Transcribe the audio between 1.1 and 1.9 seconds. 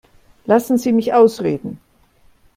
ausreden.